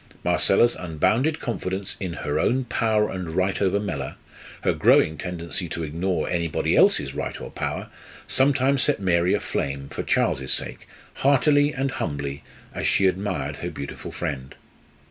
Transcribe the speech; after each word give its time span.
Marcella's 0.23 0.73
unbounded 0.75 1.39
confidence 1.39 1.95
in 1.99 2.13
her 2.13 2.39
own 2.39 2.63
power 2.65 3.11
and 3.11 3.29
right 3.35 3.61
over 3.61 3.79
Mellor, 3.79 4.15
her 4.63 4.73
growing 4.73 5.15
tendency 5.15 5.69
to 5.69 5.83
ignore 5.83 6.27
anybody 6.27 6.75
else's 6.75 7.13
right 7.13 7.39
or 7.39 7.51
power, 7.51 7.87
sometimes 8.27 8.81
set 8.81 8.99
Mary 8.99 9.35
aflame, 9.35 9.89
for 9.89 10.01
Charles's 10.01 10.51
sake, 10.51 10.87
heartily 11.17 11.71
and 11.71 11.91
humbly 11.91 12.41
as 12.73 12.87
she 12.87 13.05
admired 13.05 13.57
her 13.57 13.69
beautiful 13.69 14.11
friend. 14.11 14.55